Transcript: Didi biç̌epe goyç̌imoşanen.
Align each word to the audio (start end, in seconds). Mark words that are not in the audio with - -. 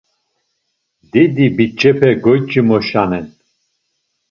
Didi 1.11 1.47
biç̌epe 1.55 2.09
goyç̌imoşanen. 2.23 3.25